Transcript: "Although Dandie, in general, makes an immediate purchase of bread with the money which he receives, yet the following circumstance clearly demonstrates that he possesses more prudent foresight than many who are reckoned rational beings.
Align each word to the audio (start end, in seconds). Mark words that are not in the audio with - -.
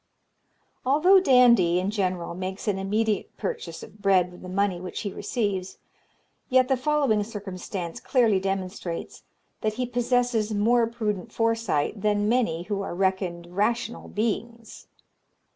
"Although 0.83 1.19
Dandie, 1.19 1.79
in 1.79 1.91
general, 1.91 2.33
makes 2.33 2.67
an 2.67 2.79
immediate 2.79 3.37
purchase 3.37 3.83
of 3.83 4.01
bread 4.01 4.31
with 4.31 4.41
the 4.41 4.49
money 4.49 4.81
which 4.81 5.01
he 5.01 5.13
receives, 5.13 5.77
yet 6.49 6.69
the 6.69 6.75
following 6.75 7.23
circumstance 7.23 7.99
clearly 7.99 8.39
demonstrates 8.39 9.21
that 9.61 9.73
he 9.75 9.85
possesses 9.85 10.55
more 10.55 10.87
prudent 10.87 11.31
foresight 11.31 12.01
than 12.01 12.27
many 12.27 12.63
who 12.63 12.81
are 12.81 12.95
reckoned 12.95 13.55
rational 13.55 14.07
beings. 14.07 14.87